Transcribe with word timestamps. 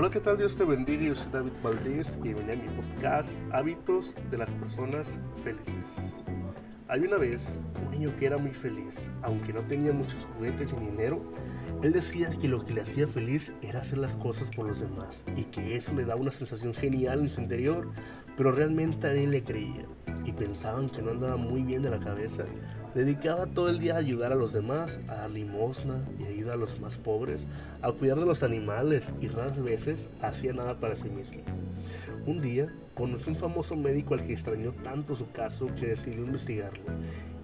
Hola, 0.00 0.10
¿qué 0.10 0.20
tal? 0.20 0.38
Dios 0.38 0.56
te 0.56 0.64
bendiga. 0.64 1.02
Yo 1.02 1.14
soy 1.16 1.26
David 1.32 1.50
Valdés 1.60 2.16
y 2.20 2.32
bienvenido 2.32 2.52
a 2.52 2.56
mi 2.56 2.82
podcast 2.82 3.30
Hábitos 3.50 4.14
de 4.30 4.38
las 4.38 4.48
Personas 4.48 5.08
Felices. 5.42 5.74
Hay 6.86 7.00
una 7.00 7.16
vez 7.16 7.42
un 7.84 7.90
niño 7.90 8.08
que 8.16 8.26
era 8.26 8.38
muy 8.38 8.52
feliz, 8.52 9.10
aunque 9.22 9.52
no 9.52 9.60
tenía 9.62 9.92
muchos 9.92 10.24
juguetes 10.36 10.72
ni 10.74 10.86
dinero. 10.86 11.20
Él 11.82 11.92
decía 11.92 12.30
que 12.30 12.46
lo 12.46 12.64
que 12.64 12.74
le 12.74 12.82
hacía 12.82 13.08
feliz 13.08 13.52
era 13.60 13.80
hacer 13.80 13.98
las 13.98 14.14
cosas 14.14 14.48
por 14.54 14.68
los 14.68 14.78
demás 14.78 15.20
y 15.34 15.42
que 15.46 15.74
eso 15.74 15.92
le 15.96 16.04
daba 16.04 16.20
una 16.20 16.30
sensación 16.30 16.74
genial 16.74 17.18
en 17.22 17.30
su 17.30 17.40
interior, 17.40 17.90
pero 18.36 18.52
realmente 18.52 19.08
a 19.08 19.14
él 19.14 19.32
le 19.32 19.42
creía 19.42 19.84
y 20.24 20.30
pensaban 20.30 20.90
que 20.90 21.02
no 21.02 21.10
andaba 21.10 21.36
muy 21.36 21.64
bien 21.64 21.82
de 21.82 21.90
la 21.90 21.98
cabeza. 21.98 22.44
Dedicaba 22.94 23.46
todo 23.46 23.68
el 23.68 23.78
día 23.78 23.94
a 23.94 23.98
ayudar 23.98 24.32
a 24.32 24.36
los 24.36 24.52
demás, 24.52 24.98
a 25.08 25.14
dar 25.14 25.30
limosna 25.30 26.02
y 26.18 26.24
ayuda 26.24 26.54
a 26.54 26.56
los 26.56 26.80
más 26.80 26.96
pobres, 26.96 27.44
a 27.82 27.92
cuidar 27.92 28.18
de 28.18 28.26
los 28.26 28.42
animales 28.42 29.08
y 29.20 29.28
raras 29.28 29.62
veces 29.62 30.08
hacía 30.22 30.52
nada 30.52 30.80
para 30.80 30.94
sí 30.94 31.08
mismo. 31.08 31.42
Un 32.26 32.40
día 32.40 32.64
conoció 32.94 33.32
un 33.32 33.38
famoso 33.38 33.76
médico 33.76 34.14
al 34.14 34.26
que 34.26 34.32
extrañó 34.32 34.72
tanto 34.82 35.14
su 35.14 35.30
caso 35.30 35.66
que 35.78 35.88
decidió 35.88 36.24
investigarlo 36.24 36.82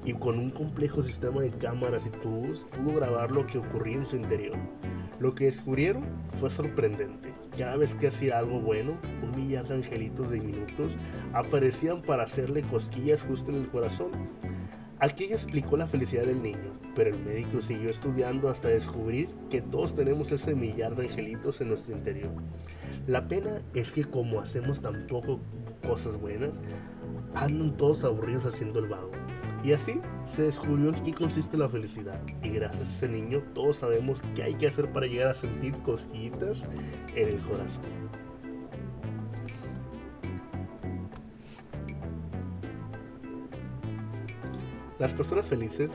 y 0.05 0.13
con 0.13 0.39
un 0.39 0.51
complejo 0.51 1.03
sistema 1.03 1.41
de 1.43 1.51
cámaras 1.51 2.07
y 2.07 2.11
tubos 2.11 2.65
pudo 2.77 2.97
grabar 2.97 3.33
lo 3.33 3.47
que 3.47 3.59
ocurría 3.59 3.97
en 3.97 4.07
su 4.07 4.17
interior. 4.17 4.57
Lo 5.21 5.35
que 5.35 5.47
descubrieron 5.47 6.03
fue 6.41 6.51
sorprendente. 6.51 7.33
Cada 7.57 7.77
vez 7.77 7.95
que 7.95 8.09
hacía 8.09 8.39
algo 8.39 8.61
bueno, 8.61 8.99
un 9.23 9.37
millar 9.37 9.65
de 9.65 9.77
angelitos 9.77 10.33
diminutos 10.33 10.93
aparecían 11.33 12.01
para 12.01 12.25
hacerle 12.25 12.63
cosquillas 12.63 13.23
justo 13.23 13.51
en 13.51 13.63
el 13.63 13.69
corazón. 13.69 14.11
Aquí 15.05 15.25
explicó 15.25 15.77
la 15.77 15.87
felicidad 15.87 16.25
del 16.25 16.43
niño, 16.43 16.79
pero 16.97 17.11
el 17.11 17.23
médico 17.23 17.61
siguió 17.61 17.91
estudiando 17.91 18.49
hasta 18.49 18.69
descubrir 18.69 19.29
que 19.51 19.61
todos 19.61 19.95
tenemos 19.95 20.33
ese 20.33 20.55
millar 20.55 20.97
de 20.97 21.09
angelitos 21.09 21.61
en 21.61 21.69
nuestro 21.69 21.95
interior. 21.95 22.33
La 23.07 23.29
pena 23.29 23.61
es 23.75 23.93
que 23.93 24.05
como 24.05 24.41
hacemos 24.41 24.81
tan 24.81 25.07
poco 25.07 25.41
cosas 25.87 26.19
buenas, 26.19 26.59
andan 27.35 27.77
todos 27.77 28.03
aburridos 28.03 28.47
haciendo 28.47 28.79
el 28.79 28.89
vago. 28.89 29.11
Y 29.63 29.75
así 29.75 30.01
se 30.25 30.45
descubrió 30.45 30.89
en 30.89 31.03
qué 31.03 31.13
consiste 31.13 31.59
la 31.59 31.69
felicidad. 31.69 32.19
Y 32.43 32.49
gracias 32.49 32.89
a 32.89 32.93
ese 32.97 33.09
niño 33.11 33.43
todos 33.55 33.77
sabemos 33.77 34.23
qué 34.35 34.45
hay 34.45 34.55
que 34.55 34.69
hacer 34.69 34.91
para 34.91 35.07
llegar 35.07 35.29
a 35.29 35.35
sentir 35.35 35.77
cosquillitas 35.83 36.65
en 37.15 37.29
el 37.29 37.41
corazón. 37.41 38.24
Las 45.05 45.13
personas 45.13 45.45
felices 45.45 45.91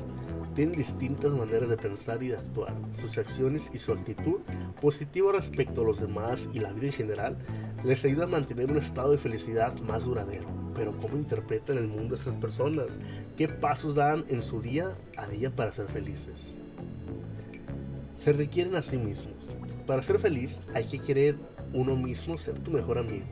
tienen 0.53 0.77
distintas 0.77 1.33
maneras 1.33 1.67
de 1.67 1.77
pensar 1.77 2.21
y 2.21 2.27
de 2.27 2.35
actuar. 2.35 2.75
Sus 2.93 3.17
acciones 3.17 3.67
y 3.73 3.79
su 3.79 3.91
actitud 3.91 4.41
positiva 4.79 5.31
respecto 5.31 5.81
a 5.81 5.83
los 5.83 5.99
demás 5.99 6.47
y 6.53 6.59
la 6.59 6.71
vida 6.73 6.85
en 6.85 6.93
general 6.93 7.37
les 7.83 8.05
ayuda 8.05 8.25
a 8.25 8.27
mantener 8.27 8.69
un 8.69 8.77
estado 8.77 9.13
de 9.13 9.17
felicidad 9.17 9.73
más 9.79 10.05
duradero 10.05 10.47
pero 10.75 10.91
¿cómo 10.91 11.17
interpretan 11.17 11.79
el 11.79 11.87
mundo 11.87 12.13
estas 12.13 12.35
personas? 12.35 12.99
¿Qué 13.35 13.47
pasos 13.47 13.95
dan 13.95 14.25
en 14.27 14.43
su 14.43 14.61
día 14.61 14.93
a 15.17 15.25
día 15.25 15.49
para 15.49 15.71
ser 15.71 15.89
felices? 15.89 16.55
Se 18.23 18.31
requieren 18.31 18.75
a 18.75 18.83
sí 18.83 18.95
mismos. 18.95 19.49
Para 19.87 20.03
ser 20.03 20.19
feliz 20.19 20.59
hay 20.75 20.85
que 20.85 20.99
querer 20.99 21.35
uno 21.73 21.95
mismo 21.95 22.37
ser 22.37 22.59
tu 22.59 22.69
mejor 22.69 22.99
amigo. 22.99 23.25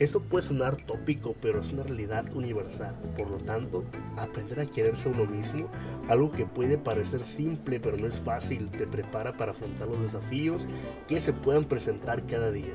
Esto 0.00 0.20
puede 0.20 0.46
sonar 0.46 0.76
tópico, 0.76 1.36
pero 1.40 1.60
es 1.60 1.72
una 1.72 1.84
realidad 1.84 2.24
universal. 2.34 2.96
Por 3.16 3.30
lo 3.30 3.38
tanto, 3.38 3.84
aprender 4.16 4.58
a 4.58 4.66
quererse 4.66 5.08
a 5.08 5.12
uno 5.12 5.24
mismo, 5.24 5.68
algo 6.08 6.32
que 6.32 6.46
puede 6.46 6.76
parecer 6.78 7.22
simple, 7.22 7.78
pero 7.78 7.96
no 7.96 8.08
es 8.08 8.16
fácil, 8.20 8.68
te 8.70 8.88
prepara 8.88 9.30
para 9.30 9.52
afrontar 9.52 9.86
los 9.86 10.02
desafíos 10.02 10.66
que 11.06 11.20
se 11.20 11.32
puedan 11.32 11.66
presentar 11.66 12.26
cada 12.26 12.50
día. 12.50 12.74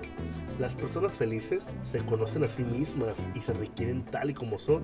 Las 0.59 0.73
personas 0.73 1.13
felices 1.13 1.63
se 1.83 1.99
conocen 1.99 2.43
a 2.43 2.47
sí 2.47 2.63
mismas 2.63 3.17
y 3.33 3.41
se 3.41 3.53
requieren 3.53 4.03
tal 4.05 4.29
y 4.29 4.33
como 4.33 4.59
son. 4.59 4.81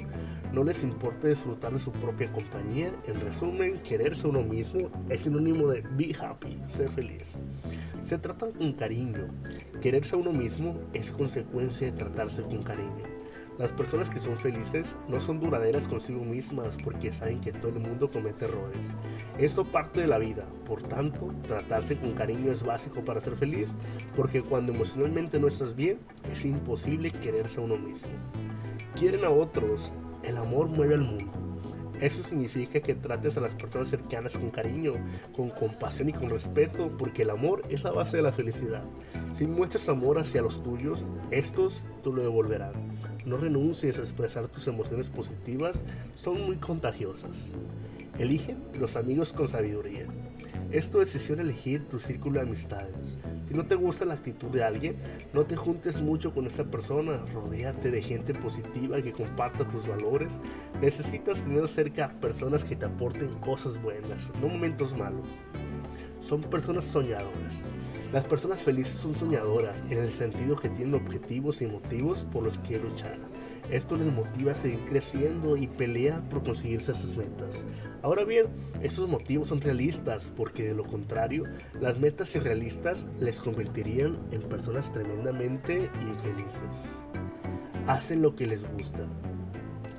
No 0.53 0.63
les 0.63 0.81
importa 0.83 1.27
disfrutar 1.27 1.73
de 1.73 1.79
su 1.79 1.91
propia 1.91 2.31
compañía. 2.31 2.91
En 3.07 3.19
resumen, 3.19 3.81
quererse 3.81 4.27
uno 4.27 4.41
mismo 4.41 4.89
es 5.09 5.21
sinónimo 5.21 5.67
de 5.67 5.81
be 5.81 6.15
happy, 6.19 6.57
ser 6.69 6.89
feliz. 6.89 7.35
Se 8.03 8.17
tratan 8.17 8.53
con 8.53 8.73
cariño. 8.73 9.27
Quererse 9.81 10.15
a 10.15 10.19
uno 10.19 10.31
mismo 10.31 10.79
es 10.93 11.11
consecuencia 11.11 11.91
de 11.91 11.97
tratarse 11.97 12.41
con 12.41 12.63
cariño. 12.63 13.03
Las 13.57 13.71
personas 13.71 14.09
que 14.09 14.19
son 14.19 14.37
felices 14.37 14.93
no 15.07 15.21
son 15.21 15.39
duraderas 15.39 15.87
consigo 15.87 16.25
mismas 16.25 16.75
porque 16.83 17.13
saben 17.13 17.39
que 17.39 17.53
todo 17.53 17.69
el 17.69 17.79
mundo 17.79 18.09
comete 18.11 18.45
errores. 18.45 18.85
Esto 19.39 19.63
parte 19.63 20.01
de 20.01 20.07
la 20.07 20.17
vida, 20.17 20.45
por 20.65 20.83
tanto, 20.83 21.33
tratarse 21.47 21.97
con 21.97 22.11
cariño 22.13 22.51
es 22.51 22.63
básico 22.63 23.05
para 23.05 23.21
ser 23.21 23.37
feliz 23.37 23.69
porque 24.15 24.41
cuando 24.41 24.73
emocionalmente 24.73 25.39
no 25.39 25.47
estás 25.47 25.73
bien, 25.73 25.99
es 26.29 26.43
imposible 26.43 27.11
quererse 27.11 27.61
a 27.61 27.63
uno 27.63 27.77
mismo. 27.77 28.09
Quieren 28.93 29.23
a 29.23 29.29
otros, 29.29 29.93
el 30.23 30.35
amor 30.35 30.67
mueve 30.67 30.95
al 30.95 31.05
mundo. 31.05 31.31
Eso 32.01 32.21
significa 32.23 32.81
que 32.81 32.93
trates 32.93 33.37
a 33.37 33.39
las 33.39 33.53
personas 33.55 33.87
cercanas 33.87 34.33
con 34.33 34.51
cariño, 34.51 34.91
con 35.33 35.49
compasión 35.49 36.09
y 36.09 36.13
con 36.13 36.29
respeto, 36.29 36.91
porque 36.97 37.21
el 37.21 37.29
amor 37.29 37.61
es 37.69 37.83
la 37.83 37.91
base 37.91 38.17
de 38.17 38.23
la 38.23 38.33
felicidad. 38.33 38.83
Si 39.33 39.45
muestras 39.47 39.87
amor 39.87 40.19
hacia 40.19 40.41
los 40.41 40.61
tuyos, 40.61 41.05
estos 41.31 41.85
tú 42.03 42.11
lo 42.11 42.21
devolverán. 42.21 42.73
No 43.25 43.37
renuncies 43.37 43.97
a 43.97 44.01
expresar 44.01 44.47
tus 44.49 44.67
emociones 44.67 45.09
positivas, 45.09 45.81
son 46.15 46.45
muy 46.45 46.57
contagiosas. 46.57 47.35
Elige 48.19 48.55
los 48.73 48.95
amigos 48.95 49.33
con 49.33 49.47
sabiduría. 49.47 50.05
Es 50.71 50.91
tu 50.91 50.99
decisión 50.99 51.39
elegir 51.39 51.87
tu 51.89 51.99
círculo 51.99 52.39
de 52.39 52.47
amistades. 52.47 53.17
Si 53.47 53.53
no 53.53 53.65
te 53.65 53.75
gusta 53.75 54.05
la 54.05 54.13
actitud 54.13 54.49
de 54.49 54.63
alguien, 54.63 54.97
no 55.33 55.45
te 55.45 55.55
juntes 55.55 55.99
mucho 55.99 56.33
con 56.33 56.47
esta 56.47 56.63
persona. 56.63 57.25
Rodéate 57.33 57.91
de 57.91 58.01
gente 58.01 58.33
positiva 58.33 59.01
que 59.01 59.11
comparta 59.11 59.67
tus 59.67 59.87
valores. 59.87 60.39
Necesitas 60.81 61.41
tener 61.41 61.67
cerca 61.67 62.09
personas 62.21 62.63
que 62.63 62.75
te 62.75 62.85
aporten 62.85 63.33
cosas 63.39 63.81
buenas, 63.81 64.31
no 64.41 64.47
momentos 64.47 64.95
malos. 64.95 65.27
Son 66.21 66.41
personas 66.41 66.85
soñadoras. 66.85 67.55
Las 68.11 68.25
personas 68.25 68.61
felices 68.61 68.95
son 69.01 69.15
soñadoras 69.15 69.81
en 69.89 69.97
el 69.97 70.13
sentido 70.13 70.55
que 70.55 70.69
tienen 70.69 70.95
objetivos 70.95 71.61
y 71.61 71.67
motivos 71.67 72.25
por 72.31 72.45
los 72.45 72.57
que 72.59 72.79
luchar. 72.79 73.17
Esto 73.69 73.97
les 73.97 74.13
motiva 74.13 74.51
a 74.51 74.55
seguir 74.55 74.79
creciendo 74.81 75.57
y 75.57 75.67
pelear 75.67 76.21
por 76.29 76.43
conseguirse 76.43 76.91
esas 76.91 77.17
metas. 77.17 77.65
Ahora 78.03 78.23
bien, 78.23 78.45
esos 78.83 79.09
motivos 79.09 79.47
son 79.47 79.59
realistas 79.59 80.31
porque 80.37 80.67
de 80.67 80.75
lo 80.75 80.83
contrario, 80.83 81.41
las 81.81 81.97
metas 81.97 82.33
irrealistas 82.35 83.05
les 83.19 83.39
convertirían 83.39 84.17
en 84.31 84.41
personas 84.41 84.91
tremendamente 84.93 85.89
infelices. 86.01 86.91
Hacen 87.87 88.21
lo 88.21 88.35
que 88.35 88.45
les 88.45 88.71
gusta. 88.73 89.07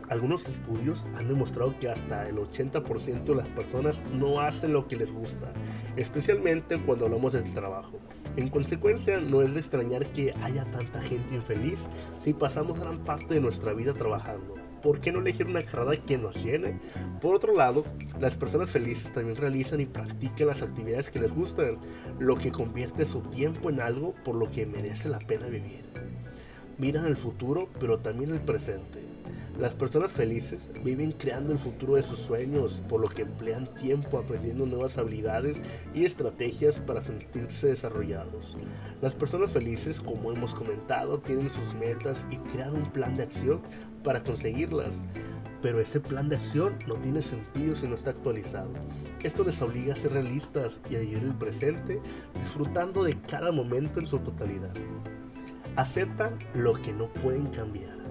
Algunos 0.09 0.47
estudios 0.49 1.03
han 1.17 1.27
demostrado 1.27 1.77
que 1.81 1.89
hasta 1.89 2.29
el 2.29 2.37
80% 2.37 3.25
de 3.25 3.35
las 3.35 3.49
personas 3.49 4.01
no 4.13 4.41
hacen 4.41 4.73
lo 4.73 4.87
que 4.87 4.95
les 4.95 5.13
gusta, 5.13 5.53
especialmente 5.97 6.79
cuando 6.79 7.07
hablamos 7.07 7.33
del 7.33 7.53
trabajo. 7.53 7.99
En 8.37 8.49
consecuencia, 8.49 9.19
no 9.19 9.43
es 9.43 9.55
de 9.55 9.61
extrañar 9.61 10.07
que 10.13 10.33
haya 10.43 10.63
tanta 10.63 11.03
gente 11.03 11.35
infeliz 11.35 11.81
si 12.23 12.33
pasamos 12.33 12.79
gran 12.79 13.03
parte 13.03 13.35
de 13.35 13.41
nuestra 13.41 13.73
vida 13.73 13.95
trabajando. 13.95 14.53
¿Por 14.81 15.01
qué 15.01 15.11
no 15.11 15.19
elegir 15.19 15.49
una 15.49 15.63
carrera 15.63 16.01
que 16.01 16.17
nos 16.17 16.37
llene? 16.37 16.79
Por 17.21 17.35
otro 17.35 17.57
lado, 17.57 17.83
las 18.21 18.37
personas 18.37 18.71
felices 18.71 19.13
también 19.13 19.37
realizan 19.37 19.81
y 19.81 19.87
practican 19.87 20.47
las 20.47 20.63
actividades 20.63 21.11
que 21.11 21.19
les 21.19 21.35
gustan, 21.35 21.73
lo 22.21 22.37
que 22.37 22.53
convierte 22.53 23.07
su 23.07 23.23
tiempo 23.23 23.71
en 23.71 23.81
algo 23.81 24.13
por 24.25 24.37
lo 24.37 24.53
que 24.53 24.67
merece 24.67 25.09
la 25.09 25.19
pena 25.19 25.47
vivir. 25.47 25.85
Miran 26.79 27.07
el 27.07 27.17
futuro, 27.17 27.69
pero 27.81 27.99
también 27.99 28.31
el 28.31 28.41
presente 28.43 29.17
las 29.59 29.73
personas 29.75 30.13
felices 30.13 30.69
viven 30.85 31.13
creando 31.13 31.53
el 31.53 31.59
futuro 31.59 31.95
de 31.95 32.03
sus 32.03 32.19
sueños, 32.21 32.83
por 32.91 33.01
lo 33.01 33.09
que 33.09 33.23
emplean 33.23 33.67
tiempo 33.67 34.19
aprendiendo 34.19 34.67
nuevas 34.67 34.99
habilidades 34.99 35.61
y 35.95 36.05
estrategias 36.05 36.79
para 36.81 37.01
sentirse 37.01 37.69
desarrollados. 37.69 38.59
Las 39.01 39.15
personas 39.15 39.51
felices, 39.53 39.99
como 39.99 40.31
hemos 40.31 40.55
comentado, 40.55 41.19
tienen 41.21 41.49
sus 41.49 41.75
metas 41.75 42.27
y 42.31 42.37
crean 42.37 42.77
un 42.77 42.91
plan 42.91 43.15
de 43.15 43.23
acción 43.23 43.61
para 44.05 44.23
conseguirlas. 44.23 44.91
Pero 45.63 45.81
ese 45.81 46.01
plan 46.01 46.29
de 46.29 46.37
acción 46.37 46.75
no 46.87 46.97
tiene 46.97 47.23
sentido 47.23 47.77
si 47.77 47.89
no 47.89 47.95
está 47.95 48.11
actualizado. 48.11 48.71
Esto 49.23 49.43
les 49.43 49.61
obliga 49.63 49.95
a 49.95 49.97
ser 49.97 50.13
realistas 50.13 50.79
y 50.91 50.97
a 50.97 51.01
vivir 51.01 51.19
el 51.19 51.35
presente, 51.35 51.99
disfrutando 52.35 53.05
de 53.05 53.19
cada 53.23 53.51
momento 53.53 54.01
en 54.01 54.07
su 54.07 54.19
totalidad. 54.19 54.75
Aceptan 55.77 56.39
lo 56.55 56.75
que 56.75 56.93
no 56.93 57.09
pueden 57.09 57.47
cambiar. 57.47 58.06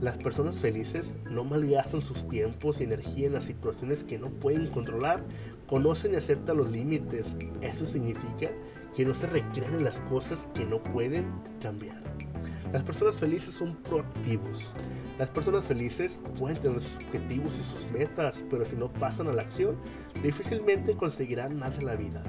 Las 0.00 0.18
personas 0.18 0.56
felices 0.56 1.14
no 1.30 1.42
malgastan 1.42 2.02
sus 2.02 2.28
tiempos 2.28 2.80
y 2.80 2.84
energía 2.84 3.28
en 3.28 3.32
las 3.32 3.44
situaciones 3.44 4.04
que 4.04 4.18
no 4.18 4.28
pueden 4.28 4.66
controlar, 4.68 5.22
conocen 5.66 6.12
y 6.12 6.16
aceptan 6.16 6.58
los 6.58 6.70
límites. 6.70 7.34
Eso 7.62 7.86
significa 7.86 8.50
que 8.94 9.06
no 9.06 9.14
se 9.14 9.26
recrean 9.26 9.74
en 9.74 9.84
las 9.84 9.98
cosas 10.00 10.48
que 10.54 10.66
no 10.66 10.82
pueden 10.82 11.24
cambiar. 11.62 12.02
Las 12.72 12.82
personas 12.82 13.16
felices 13.16 13.54
son 13.54 13.76
proactivos. 13.76 14.72
Las 15.18 15.28
personas 15.30 15.64
felices 15.64 16.18
pueden 16.38 16.60
tener 16.60 16.80
sus 16.80 16.96
objetivos 16.96 17.58
y 17.58 17.62
sus 17.62 17.90
metas, 17.90 18.44
pero 18.50 18.64
si 18.64 18.76
no 18.76 18.92
pasan 18.92 19.28
a 19.28 19.32
la 19.32 19.42
acción, 19.42 19.76
difícilmente 20.22 20.96
conseguirán 20.96 21.58
nada 21.58 21.76
en 21.78 21.86
la 21.86 21.94
vida. 21.94 22.22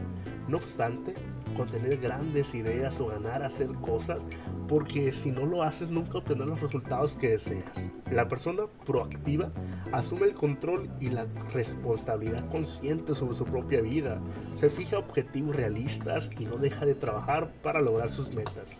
No 0.48 0.58
obstante, 0.58 1.14
con 1.58 1.70
tener 1.70 1.98
grandes 1.98 2.54
ideas 2.54 3.00
o 3.00 3.08
ganar 3.08 3.44
hacer 3.44 3.68
cosas, 3.82 4.22
porque 4.68 5.12
si 5.12 5.32
no 5.32 5.46
lo 5.46 5.64
haces 5.64 5.90
nunca 5.90 6.20
obtendrás 6.20 6.50
los 6.50 6.62
resultados 6.62 7.16
que 7.16 7.30
deseas. 7.30 7.90
La 8.12 8.28
persona 8.28 8.64
proactiva 8.86 9.52
asume 9.92 10.28
el 10.28 10.34
control 10.34 10.90
y 11.00 11.10
la 11.10 11.26
responsabilidad 11.54 12.48
consciente 12.50 13.16
sobre 13.16 13.36
su 13.36 13.46
propia 13.46 13.82
vida, 13.82 14.22
se 14.56 14.70
fija 14.70 15.00
objetivos 15.00 15.56
realistas 15.56 16.30
y 16.40 16.46
no 16.46 16.58
deja 16.58 16.86
de 16.86 16.96
trabajar 16.96 17.52
para 17.64 17.82
lograr 17.82 18.12
sus 18.12 18.34
metas. 18.34 18.78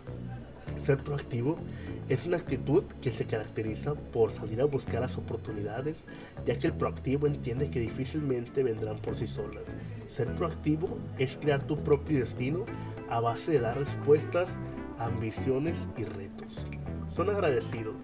Ser 0.84 0.98
proactivo 0.98 1.56
es 2.08 2.24
una 2.24 2.38
actitud 2.38 2.84
que 3.02 3.10
se 3.10 3.26
caracteriza 3.26 3.94
por 3.94 4.32
salir 4.32 4.60
a 4.60 4.64
buscar 4.64 5.00
las 5.00 5.16
oportunidades, 5.16 6.04
ya 6.46 6.58
que 6.58 6.68
el 6.68 6.72
proactivo 6.72 7.26
entiende 7.26 7.70
que 7.70 7.80
difícilmente 7.80 8.62
vendrán 8.62 8.98
por 8.98 9.16
sí 9.16 9.26
solas. 9.26 9.64
Ser 10.08 10.34
proactivo 10.34 10.98
es 11.18 11.36
crear 11.36 11.62
tu 11.64 11.74
propio 11.76 12.20
destino 12.20 12.64
a 13.10 13.20
base 13.20 13.52
de 13.52 13.60
dar 13.60 13.78
respuestas 13.78 14.54
ambiciones 14.98 15.86
y 15.96 16.04
retos. 16.04 16.66
Son 17.10 17.30
agradecidos. 17.30 17.96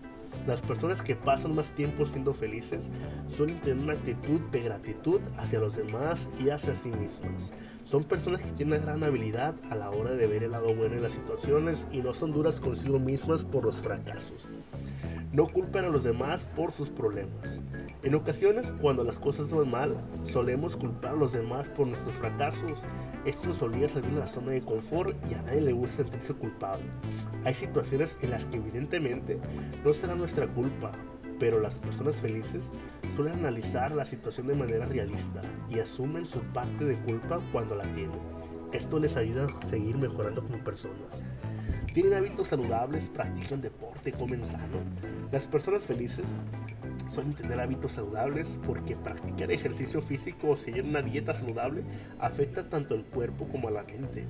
Las 0.47 0.61
personas 0.61 1.01
que 1.01 1.17
pasan 1.17 1.55
más 1.55 1.71
tiempo 1.75 2.05
siendo 2.05 2.35
felices 2.35 2.85
suelen 3.29 3.61
tener 3.63 3.83
una 3.83 3.95
actitud 3.95 4.41
de 4.53 4.61
gratitud 4.61 5.21
hacia 5.39 5.59
los 5.59 5.77
demás 5.77 6.29
y 6.39 6.51
hacia 6.51 6.75
sí 6.75 6.91
mismas. 6.91 7.51
Son 7.85 8.05
personas 8.05 8.43
que 8.43 8.53
tienen 8.53 8.83
una 8.83 8.93
gran 8.93 9.05
habilidad 9.05 9.55
a 9.71 9.75
la 9.75 9.91
hora 9.91 10.13
de 10.13 10.27
ver 10.27 10.43
el 10.43 10.51
lado 10.51 10.75
bueno 10.75 10.97
en 10.97 11.03
las 11.03 11.13
situaciones 11.13 11.87
y 11.93 11.99
no 11.99 12.13
son 12.13 12.33
duras 12.33 12.61
consigo 12.61 12.99
mismas 12.99 13.43
por 13.45 13.65
los 13.65 13.81
fracasos. 13.81 14.49
No 15.35 15.49
culpan 15.49 15.85
a 15.87 15.89
los 15.89 16.05
demás 16.05 16.47
por 16.55 16.71
sus 16.71 16.91
problemas. 16.91 17.61
En 18.05 18.15
ocasiones, 18.15 18.73
cuando 18.81 19.03
las 19.03 19.19
cosas 19.19 19.51
van 19.51 19.69
mal, 19.69 19.97
solemos 20.23 20.77
culpar 20.77 21.15
a 21.15 21.17
los 21.17 21.33
demás 21.33 21.67
por 21.71 21.89
nuestros 21.89 22.15
fracasos. 22.15 22.81
Esto 23.25 23.49
nos 23.49 23.61
obliga 23.61 23.87
a 23.87 23.89
salir 23.89 24.13
de 24.13 24.21
la 24.21 24.29
zona 24.29 24.53
de 24.53 24.63
confort 24.63 25.17
y 25.29 25.35
a 25.35 25.43
nadie 25.43 25.63
le 25.63 25.73
gusta 25.73 26.05
sentirse 26.05 26.35
culpable. 26.35 26.85
Hay 27.45 27.57
situaciones 27.57 28.17
en 28.23 28.31
las 28.31 28.45
que 28.45 28.59
evidentemente 28.59 29.41
no 29.85 29.93
será 29.93 30.15
nuestra 30.15 30.47
culpa, 30.47 30.93
pero 31.41 31.59
las 31.59 31.75
personas 31.81 32.15
felices 32.19 32.65
suelen 33.17 33.41
analizar 33.41 33.93
la 33.93 34.05
situación 34.05 34.47
de 34.47 34.57
manera 34.57 34.87
realista 34.87 35.43
y 35.69 35.81
asumen 35.81 36.27
su 36.27 36.39
parte 36.53 36.85
de 36.85 36.97
culpa 36.99 37.41
cuando 37.51 37.75
la 37.75 37.93
tienen. 37.93 38.21
Esto 38.73 39.01
les 39.01 39.17
ayuda 39.17 39.49
a 39.61 39.67
seguir 39.67 39.99
mejorando 39.99 40.45
como 40.45 40.63
personas. 40.63 41.25
Tienen 41.93 42.15
hábitos 42.15 42.49
saludables, 42.49 43.05
practican 43.05 43.61
deporte, 43.61 44.13
comen 44.13 44.45
sano. 44.45 44.83
Las 45.31 45.45
personas 45.45 45.83
felices 45.83 46.27
suelen 47.09 47.35
tener 47.35 47.61
hábitos 47.61 47.93
saludables 47.93 48.59
porque 48.67 48.97
practicar 48.97 49.51
ejercicio 49.51 50.03
físico 50.03 50.51
o 50.51 50.57
seguir 50.57 50.85
una 50.85 51.03
dieta 51.03 51.33
saludable 51.33 51.85
afecta 52.19 52.69
tanto 52.69 52.95
el 52.95 53.05
cuerpo 53.05 53.47
como 53.49 53.69
a 53.69 53.73
la 53.73 53.83
mente. 53.85 54.27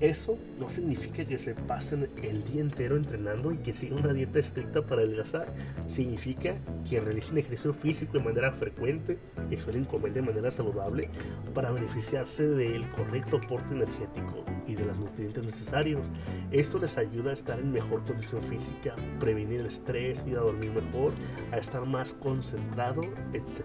Eso 0.00 0.34
no 0.58 0.70
significa 0.70 1.24
que 1.24 1.38
se 1.38 1.54
pasen 1.54 2.08
el 2.22 2.44
día 2.44 2.60
entero 2.60 2.96
entrenando 2.96 3.50
y 3.52 3.58
que 3.58 3.74
sigan 3.74 4.04
una 4.04 4.12
dieta 4.12 4.38
estricta 4.38 4.82
para 4.82 5.02
adelgazar. 5.02 5.52
Significa 5.88 6.56
que 6.88 7.00
realicen 7.00 7.38
ejercicio 7.38 7.74
físico 7.74 8.18
de 8.18 8.24
manera 8.24 8.52
frecuente 8.52 9.18
y 9.50 9.56
suelen 9.56 9.84
comer 9.84 10.12
de 10.12 10.22
manera 10.22 10.50
saludable 10.52 11.10
para 11.52 11.72
beneficiarse 11.72 12.46
del 12.46 12.88
correcto 12.92 13.38
aporte 13.38 13.74
energético 13.74 14.44
y 14.68 14.74
de 14.74 14.84
los 14.84 14.96
nutrientes 14.98 15.44
necesarios. 15.44 16.02
Esto 16.52 16.78
les 16.78 16.96
ayuda 16.96 17.30
a 17.30 17.34
estar 17.34 17.58
en 17.58 17.72
mejor 17.72 18.04
condición 18.04 18.42
física, 18.44 18.94
prevenir 19.18 19.60
el 19.60 19.66
estrés, 19.66 20.22
ir 20.26 20.36
a 20.36 20.42
dormir 20.42 20.70
mejor, 20.70 21.12
a 21.50 21.58
estar 21.58 21.84
más 21.86 21.97
concentrado, 22.14 23.02
etc. 23.32 23.62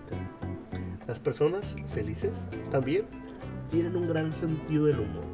Las 1.07 1.19
personas 1.19 1.75
felices 1.93 2.43
también 2.71 3.05
tienen 3.69 3.95
un 3.95 4.07
gran 4.07 4.31
sentido 4.33 4.85
del 4.85 4.99
humor 4.99 5.33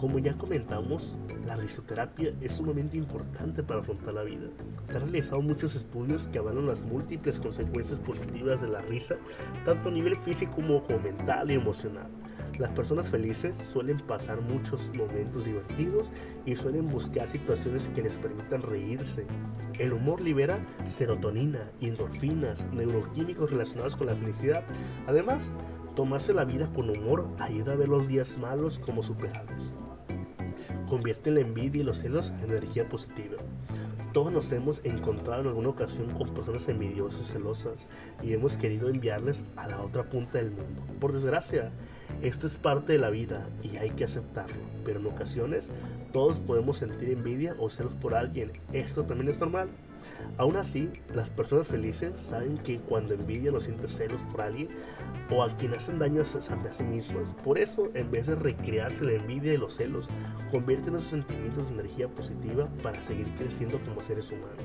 como 0.00 0.18
ya 0.18 0.34
comentamos, 0.34 1.14
la 1.44 1.56
risoterapia 1.56 2.32
es 2.40 2.52
sumamente 2.52 2.96
importante 2.96 3.62
para 3.62 3.80
afrontar 3.80 4.14
la 4.14 4.22
vida. 4.22 4.48
Se 4.86 4.96
han 4.96 5.02
realizado 5.02 5.42
muchos 5.42 5.74
estudios 5.74 6.26
que 6.32 6.38
avalan 6.38 6.64
las 6.64 6.80
múltiples 6.80 7.38
consecuencias 7.38 7.98
positivas 7.98 8.62
de 8.62 8.68
la 8.68 8.80
risa, 8.80 9.16
tanto 9.66 9.90
a 9.90 9.92
nivel 9.92 10.16
físico 10.22 10.54
como, 10.54 10.82
mental 11.02 11.50
y 11.50 11.54
emocional. 11.54 12.06
Las 12.60 12.72
personas 12.72 13.08
felices 13.08 13.56
suelen 13.72 13.96
pasar 14.00 14.42
muchos 14.42 14.90
momentos 14.94 15.46
divertidos 15.46 16.10
y 16.44 16.54
suelen 16.54 16.90
buscar 16.90 17.26
situaciones 17.30 17.88
que 17.94 18.02
les 18.02 18.12
permitan 18.12 18.60
reírse. 18.60 19.26
El 19.78 19.94
humor 19.94 20.20
libera 20.20 20.58
serotonina, 20.98 21.70
endorfinas, 21.80 22.70
neuroquímicos 22.70 23.50
relacionados 23.50 23.96
con 23.96 24.08
la 24.08 24.14
felicidad. 24.14 24.62
Además, 25.06 25.42
tomarse 25.96 26.34
la 26.34 26.44
vida 26.44 26.70
con 26.74 26.90
humor 26.90 27.28
ayuda 27.38 27.72
a 27.72 27.76
ver 27.76 27.88
los 27.88 28.06
días 28.06 28.36
malos 28.36 28.78
como 28.78 29.02
superados 29.02 29.72
convierte 30.90 31.30
la 31.30 31.40
envidia 31.40 31.82
y 31.82 31.84
los 31.84 31.98
celos 31.98 32.32
en 32.42 32.50
energía 32.50 32.88
positiva. 32.88 33.36
Todos 34.12 34.32
nos 34.32 34.50
hemos 34.50 34.80
encontrado 34.82 35.42
en 35.42 35.46
alguna 35.46 35.68
ocasión 35.68 36.10
con 36.14 36.34
personas 36.34 36.68
envidiosas 36.68 37.20
y 37.28 37.32
celosas 37.32 37.86
y 38.20 38.32
hemos 38.32 38.56
querido 38.56 38.88
enviarles 38.88 39.46
a 39.54 39.68
la 39.68 39.80
otra 39.80 40.10
punta 40.10 40.38
del 40.38 40.50
mundo. 40.50 40.82
Por 40.98 41.12
desgracia, 41.12 41.70
esto 42.22 42.46
es 42.46 42.56
parte 42.56 42.92
de 42.92 42.98
la 42.98 43.10
vida 43.10 43.48
y 43.62 43.76
hay 43.76 43.90
que 43.90 44.04
aceptarlo, 44.04 44.56
pero 44.84 45.00
en 45.00 45.06
ocasiones 45.06 45.68
todos 46.12 46.38
podemos 46.38 46.78
sentir 46.78 47.10
envidia 47.10 47.54
o 47.58 47.70
celos 47.70 47.92
por 47.94 48.14
alguien. 48.14 48.52
Esto 48.72 49.04
también 49.04 49.30
es 49.30 49.38
normal. 49.38 49.68
Aún 50.36 50.56
así, 50.56 50.90
las 51.14 51.30
personas 51.30 51.68
felices 51.68 52.12
saben 52.26 52.58
que 52.58 52.78
cuando 52.80 53.14
envidian 53.14 53.54
o 53.54 53.60
sienten 53.60 53.88
celos 53.88 54.20
por 54.30 54.42
alguien 54.42 54.68
o 55.30 55.42
a 55.42 55.54
quien 55.56 55.74
hacen 55.74 55.98
daño 55.98 56.22
a 56.22 56.72
sí 56.72 56.82
mismos, 56.82 57.30
por 57.44 57.58
eso, 57.58 57.90
en 57.94 58.10
vez 58.10 58.26
de 58.26 58.34
recrearse 58.34 59.04
la 59.04 59.12
envidia 59.12 59.54
y 59.54 59.58
los 59.58 59.76
celos, 59.76 60.08
convierten 60.50 60.94
esos 60.94 61.08
sentimientos 61.08 61.68
de 61.68 61.74
energía 61.74 62.08
positiva 62.08 62.68
para 62.82 63.00
seguir 63.02 63.28
creciendo 63.36 63.80
como 63.80 64.02
seres 64.02 64.30
humanos. 64.30 64.64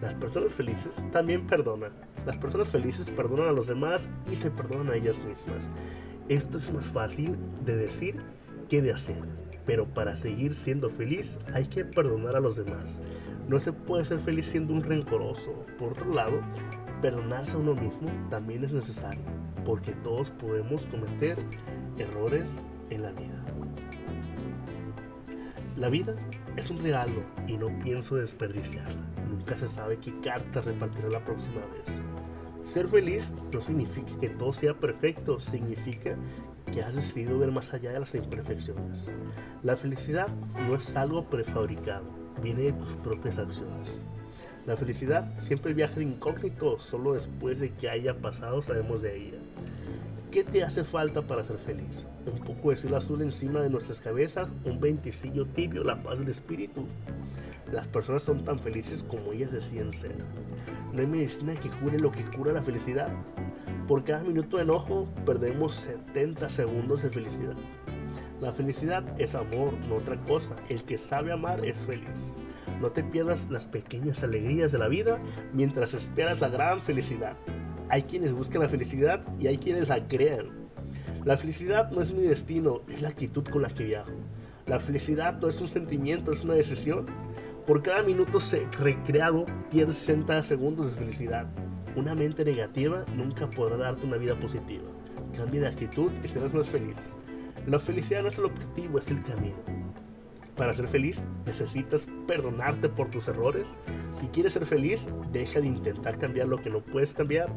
Las 0.00 0.14
personas 0.14 0.52
felices 0.52 0.94
también 1.10 1.46
perdonan. 1.46 1.92
Las 2.24 2.36
personas 2.36 2.68
felices 2.68 3.08
perdonan 3.10 3.48
a 3.48 3.52
los 3.52 3.66
demás 3.66 4.02
y 4.30 4.36
se 4.36 4.50
perdonan 4.50 4.92
a 4.92 4.96
ellas 4.96 5.18
mismas. 5.24 5.68
Esto 6.28 6.57
es 6.58 6.72
más 6.72 6.86
fácil 6.86 7.36
de 7.64 7.76
decir 7.76 8.16
que 8.68 8.82
de 8.82 8.92
hacer. 8.92 9.22
Pero 9.66 9.86
para 9.86 10.16
seguir 10.16 10.54
siendo 10.54 10.88
feliz 10.90 11.36
hay 11.52 11.66
que 11.66 11.84
perdonar 11.84 12.36
a 12.36 12.40
los 12.40 12.56
demás. 12.56 12.98
No 13.48 13.58
se 13.60 13.72
puede 13.72 14.04
ser 14.04 14.18
feliz 14.18 14.46
siendo 14.46 14.74
un 14.74 14.82
rencoroso. 14.82 15.62
Por 15.78 15.92
otro 15.92 16.12
lado, 16.12 16.40
perdonarse 17.00 17.52
a 17.52 17.58
uno 17.58 17.74
mismo 17.74 18.08
también 18.30 18.64
es 18.64 18.72
necesario, 18.72 19.22
porque 19.64 19.92
todos 19.92 20.30
podemos 20.32 20.84
cometer 20.86 21.38
errores 21.98 22.48
en 22.90 23.02
la 23.02 23.10
vida. 23.12 23.44
La 25.76 25.88
vida 25.88 26.14
es 26.56 26.70
un 26.70 26.82
regalo 26.82 27.22
y 27.46 27.56
no 27.56 27.66
pienso 27.84 28.16
desperdiciarla. 28.16 29.00
Nunca 29.30 29.56
se 29.56 29.68
sabe 29.68 29.98
qué 29.98 30.12
carta 30.20 30.60
repartirá 30.60 31.08
la 31.08 31.24
próxima 31.24 31.60
vez. 31.60 32.07
Ser 32.72 32.86
feliz 32.86 33.32
no 33.52 33.60
significa 33.62 34.10
que 34.20 34.28
todo 34.28 34.52
sea 34.52 34.74
perfecto, 34.74 35.40
significa 35.40 36.16
que 36.70 36.82
has 36.82 36.94
decidido 36.94 37.38
ver 37.38 37.50
más 37.50 37.72
allá 37.72 37.92
de 37.92 38.00
las 38.00 38.14
imperfecciones. 38.14 39.10
La 39.62 39.74
felicidad 39.76 40.28
no 40.68 40.76
es 40.76 40.94
algo 40.94 41.24
prefabricado, 41.24 42.04
viene 42.42 42.64
de 42.64 42.72
tus 42.74 43.00
propias 43.00 43.38
acciones. 43.38 43.98
La 44.68 44.76
felicidad 44.76 45.34
siempre 45.40 45.72
viaja 45.72 46.02
incógnito, 46.02 46.78
solo 46.78 47.14
después 47.14 47.58
de 47.58 47.70
que 47.70 47.88
haya 47.88 48.12
pasado 48.18 48.60
sabemos 48.60 49.00
de 49.00 49.16
ella. 49.16 49.38
¿Qué 50.30 50.44
te 50.44 50.62
hace 50.62 50.84
falta 50.84 51.22
para 51.22 51.42
ser 51.42 51.56
feliz? 51.56 52.06
Un 52.30 52.40
poco 52.40 52.68
de 52.68 52.76
cielo 52.76 52.98
azul 52.98 53.22
encima 53.22 53.62
de 53.62 53.70
nuestras 53.70 53.98
cabezas, 53.98 54.46
un 54.66 54.78
venticillo 54.78 55.46
tibio, 55.46 55.84
la 55.84 56.02
paz 56.02 56.18
del 56.18 56.28
espíritu. 56.28 56.84
Las 57.72 57.86
personas 57.86 58.24
son 58.24 58.44
tan 58.44 58.58
felices 58.58 59.02
como 59.08 59.32
ellas 59.32 59.52
deciden 59.52 59.90
ser. 59.90 60.16
No 60.92 61.00
hay 61.00 61.06
medicina 61.06 61.54
que 61.54 61.70
cure 61.70 61.98
lo 61.98 62.12
que 62.12 62.24
cura 62.24 62.52
la 62.52 62.60
felicidad. 62.60 63.08
Por 63.86 64.04
cada 64.04 64.22
minuto 64.22 64.58
de 64.58 64.64
enojo 64.64 65.08
perdemos 65.24 65.76
70 65.76 66.46
segundos 66.50 67.02
de 67.02 67.08
felicidad. 67.08 67.56
La 68.42 68.52
felicidad 68.52 69.02
es 69.18 69.34
amor, 69.34 69.72
no 69.88 69.94
otra 69.94 70.20
cosa. 70.24 70.54
El 70.68 70.84
que 70.84 70.98
sabe 70.98 71.32
amar 71.32 71.64
es 71.64 71.80
feliz. 71.80 72.34
No 72.80 72.90
te 72.90 73.02
pierdas 73.02 73.48
las 73.50 73.64
pequeñas 73.64 74.22
alegrías 74.22 74.72
de 74.72 74.78
la 74.78 74.88
vida 74.88 75.18
mientras 75.52 75.94
esperas 75.94 76.40
la 76.40 76.48
gran 76.48 76.80
felicidad. 76.80 77.36
Hay 77.88 78.02
quienes 78.02 78.32
buscan 78.32 78.62
la 78.62 78.68
felicidad 78.68 79.24
y 79.38 79.46
hay 79.46 79.58
quienes 79.58 79.88
la 79.88 80.06
crean. 80.06 80.44
La 81.24 81.36
felicidad 81.36 81.90
no 81.90 82.02
es 82.02 82.12
mi 82.12 82.22
destino, 82.22 82.82
es 82.88 83.02
la 83.02 83.08
actitud 83.08 83.44
con 83.48 83.62
la 83.62 83.68
que 83.68 83.84
viajo. 83.84 84.12
La 84.66 84.78
felicidad 84.78 85.38
no 85.40 85.48
es 85.48 85.60
un 85.60 85.68
sentimiento, 85.68 86.32
es 86.32 86.44
una 86.44 86.54
decisión. 86.54 87.06
Por 87.66 87.82
cada 87.82 88.02
minuto 88.02 88.38
recreado 88.78 89.44
pierdes 89.70 89.98
60 89.98 90.42
segundos 90.44 90.90
de 90.90 90.96
felicidad. 90.96 91.46
Una 91.96 92.14
mente 92.14 92.44
negativa 92.44 93.04
nunca 93.14 93.48
podrá 93.50 93.76
darte 93.76 94.06
una 94.06 94.18
vida 94.18 94.38
positiva. 94.38 94.84
Cambia 95.36 95.62
de 95.62 95.68
actitud 95.68 96.10
y 96.22 96.28
serás 96.28 96.54
más 96.54 96.68
feliz. 96.68 96.96
La 97.66 97.78
felicidad 97.78 98.22
no 98.22 98.28
es 98.28 98.38
el 98.38 98.44
objetivo, 98.44 98.98
es 98.98 99.08
el 99.08 99.22
camino. 99.22 99.56
Para 100.58 100.72
ser 100.72 100.88
feliz 100.88 101.16
necesitas 101.46 102.02
perdonarte 102.26 102.88
por 102.88 103.08
tus 103.10 103.28
errores. 103.28 103.64
Si 104.20 104.26
quieres 104.26 104.54
ser 104.54 104.66
feliz, 104.66 105.00
deja 105.30 105.60
de 105.60 105.68
intentar 105.68 106.18
cambiar 106.18 106.48
lo 106.48 106.58
que 106.58 106.68
no 106.68 106.80
puedes 106.80 107.14
cambiar. 107.14 107.48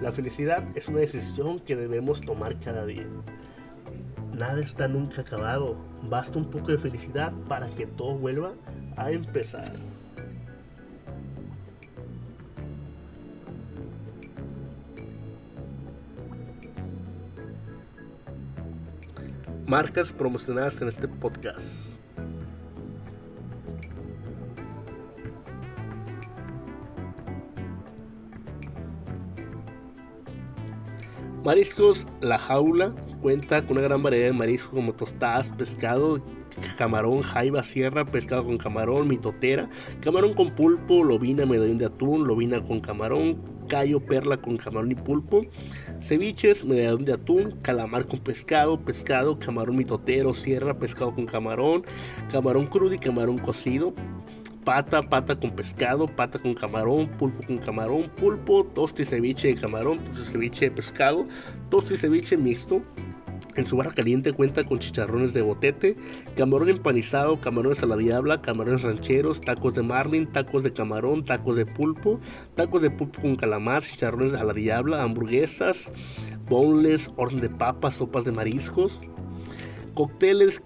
La 0.00 0.12
felicidad 0.12 0.64
es 0.74 0.88
una 0.88 1.00
decisión 1.00 1.60
que 1.60 1.76
debemos 1.76 2.22
tomar 2.22 2.58
cada 2.58 2.86
día. 2.86 3.06
Nada 4.32 4.62
está 4.62 4.88
nunca 4.88 5.20
acabado. 5.20 5.76
Basta 6.04 6.38
un 6.38 6.50
poco 6.50 6.68
de 6.68 6.78
felicidad 6.78 7.34
para 7.50 7.68
que 7.74 7.86
todo 7.86 8.16
vuelva 8.16 8.54
a 8.96 9.10
empezar. 9.10 9.74
Marcas 19.66 20.10
promocionadas 20.12 20.80
en 20.80 20.88
este 20.88 21.08
podcast. 21.08 21.97
Mariscos 31.48 32.04
La 32.20 32.36
Jaula 32.36 32.94
cuenta 33.22 33.62
con 33.62 33.78
una 33.78 33.88
gran 33.88 34.02
variedad 34.02 34.26
de 34.26 34.32
mariscos 34.34 34.68
como 34.68 34.92
tostadas, 34.92 35.48
pescado, 35.52 36.22
camarón, 36.76 37.22
jaiba, 37.22 37.62
sierra, 37.62 38.04
pescado 38.04 38.44
con 38.44 38.58
camarón, 38.58 39.08
mitotera, 39.08 39.66
camarón 40.02 40.34
con 40.34 40.54
pulpo, 40.54 41.02
lobina, 41.02 41.46
medallón 41.46 41.78
de 41.78 41.86
atún, 41.86 42.26
lobina 42.26 42.62
con 42.62 42.80
camarón, 42.80 43.42
callo, 43.66 43.98
perla 43.98 44.36
con 44.36 44.58
camarón 44.58 44.92
y 44.92 44.94
pulpo, 44.94 45.40
ceviches, 46.02 46.66
medallón 46.66 47.06
de 47.06 47.14
atún, 47.14 47.58
calamar 47.62 48.06
con 48.06 48.18
pescado, 48.18 48.78
pescado, 48.78 49.38
camarón 49.38 49.78
mitotero, 49.78 50.34
sierra, 50.34 50.78
pescado 50.78 51.14
con 51.14 51.24
camarón, 51.24 51.82
camarón 52.30 52.66
crudo 52.66 52.92
y 52.92 52.98
camarón 52.98 53.38
cocido, 53.38 53.94
pata, 54.64 55.02
pata 55.02 55.38
con 55.38 55.50
pescado, 55.54 56.06
pata 56.06 56.38
con 56.38 56.54
camarón, 56.54 57.08
pulpo 57.18 57.46
con 57.46 57.58
camarón, 57.58 58.10
pulpo, 58.16 58.64
tosti 58.64 59.04
ceviche 59.04 59.48
de 59.48 59.54
camarón, 59.54 59.98
tosti 59.98 60.32
ceviche 60.32 60.64
de 60.66 60.70
pescado, 60.70 61.24
tosti 61.70 61.96
ceviche 61.96 62.36
mixto. 62.36 62.82
En 63.56 63.66
su 63.66 63.76
barra 63.76 63.92
caliente 63.92 64.32
cuenta 64.32 64.62
con 64.62 64.78
chicharrones 64.78 65.32
de 65.32 65.42
botete, 65.42 65.94
camarón 66.36 66.68
empanizado, 66.68 67.40
camarones 67.40 67.82
a 67.82 67.86
la 67.86 67.96
diabla, 67.96 68.38
camarones 68.38 68.82
rancheros, 68.82 69.40
tacos 69.40 69.74
de 69.74 69.82
marlin, 69.82 70.26
tacos 70.26 70.62
de 70.62 70.72
camarón, 70.72 71.24
tacos 71.24 71.56
de 71.56 71.66
pulpo, 71.66 72.20
tacos 72.54 72.82
de 72.82 72.90
pulpo 72.90 73.20
con 73.20 73.36
calamar, 73.36 73.82
chicharrones 73.82 74.32
a 74.34 74.44
la 74.44 74.52
diabla, 74.52 75.02
hamburguesas, 75.02 75.90
boneless, 76.48 77.10
orden 77.16 77.40
de 77.40 77.48
papas, 77.48 77.94
sopas 77.94 78.24
de 78.24 78.32
mariscos, 78.32 79.00
cócteles, 79.98 80.62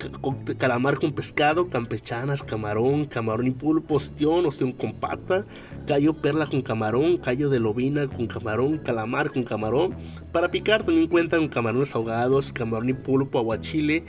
calamar 0.59 0.99
con 0.99 1.15
pescado, 1.15 1.71
campechanas, 1.71 2.43
camarón, 2.43 3.07
camarón 3.07 3.47
y 3.47 3.51
pulpo, 3.53 3.95
ostión, 3.95 4.45
ostión 4.45 4.73
con 4.73 4.93
pata, 4.93 5.47
callo 5.87 6.13
perla 6.13 6.47
con 6.47 6.61
camarón, 6.61 7.17
callo 7.17 7.49
de 7.49 7.59
lobina 7.59 8.07
con 8.09 8.27
camarón, 8.27 8.77
calamar 8.77 9.31
con 9.31 9.45
camarón. 9.45 9.97
Para 10.33 10.51
picar 10.51 10.85
también 10.85 11.09
cuentan 11.09 11.49
camarones 11.49 11.95
ahogados, 11.95 12.53
camarón 12.53 12.91
y 12.91 12.93
pulpo, 12.93 13.39
aguachile, 13.39 14.05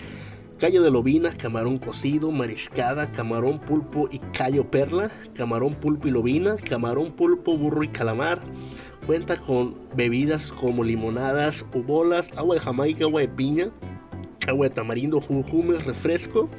callo 0.59 0.83
de 0.83 0.91
lobina, 0.91 1.31
camarón 1.37 1.77
cocido, 1.77 2.29
mariscada, 2.29 3.09
camarón, 3.13 3.61
pulpo 3.61 4.09
y 4.11 4.19
callo 4.19 4.69
perla, 4.69 5.09
camarón, 5.35 5.73
pulpo 5.73 6.09
y 6.09 6.11
lobina, 6.11 6.57
camarón, 6.57 7.13
pulpo, 7.13 7.57
burro 7.57 7.81
y 7.81 7.87
calamar. 7.87 8.41
Cuenta 9.05 9.37
con 9.39 9.75
bebidas 9.95 10.51
como 10.51 10.83
limonadas, 10.83 11.65
bolas, 11.87 12.29
agua 12.35 12.55
de 12.55 12.61
jamaica, 12.61 13.05
agua 13.05 13.21
de 13.21 13.29
piña, 13.29 13.71
agua 14.47 14.69
de 14.69 14.75
tamarindo, 14.75 15.21
jujume, 15.21 15.77
refresco, 15.79 16.49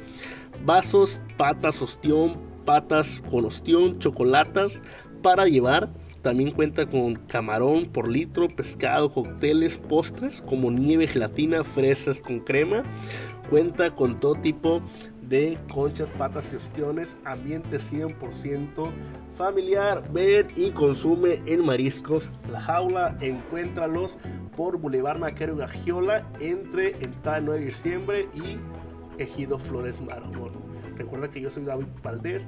vasos, 0.65 1.17
patas, 1.37 1.81
ostión, 1.81 2.37
patas 2.65 3.21
con 3.29 3.45
ostión, 3.45 3.99
chocolatas 3.99 4.81
para 5.21 5.45
llevar. 5.45 5.89
También 6.21 6.51
cuenta 6.51 6.87
con 6.87 7.15
camarón 7.27 7.85
por 7.85 8.09
litro, 8.09 8.47
pescado, 8.47 9.11
cócteles, 9.11 9.77
postres 9.77 10.41
como 10.41 10.71
nieve, 10.71 11.07
gelatina, 11.07 11.63
fresas 11.63 12.19
con 12.19 12.39
crema. 12.39 12.83
Cuenta 13.49 13.91
con 13.91 14.19
todo 14.19 14.33
tipo 14.33 14.81
de 15.27 15.57
conchas, 15.73 16.09
patas 16.17 16.49
y 16.51 16.55
ostiones. 16.55 17.17
Ambiente 17.25 17.77
100% 17.77 18.91
familiar. 19.37 20.03
Ven 20.11 20.47
y 20.55 20.71
consume 20.71 21.41
en 21.45 21.65
Mariscos 21.65 22.29
La 22.51 22.61
Jaula. 22.61 23.17
Encuéntralos 23.21 24.17
por 24.55 24.77
Boulevard 24.77 25.19
Maquero 25.19 25.55
Gagiola 25.55 26.27
entre 26.39 26.91
el 27.01 27.11
9 27.23 27.59
de 27.59 27.65
diciembre 27.65 28.29
y 28.33 28.57
Ejido 29.21 29.59
Flores 29.59 30.01
Mármol. 30.01 30.51
Recuerda 30.97 31.29
que 31.29 31.41
yo 31.41 31.49
soy 31.51 31.63
David 31.63 31.87
Valdés. 32.03 32.45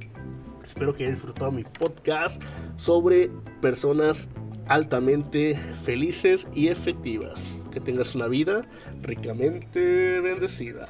Espero 0.63 0.93
que 0.93 1.03
hayas 1.03 1.15
disfrutado 1.15 1.51
mi 1.51 1.63
podcast 1.63 2.41
sobre 2.77 3.29
personas 3.61 4.27
altamente 4.67 5.57
felices 5.83 6.45
y 6.53 6.67
efectivas. 6.67 7.41
Que 7.71 7.79
tengas 7.79 8.15
una 8.15 8.27
vida 8.27 8.65
ricamente 9.01 10.19
bendecida. 10.21 10.87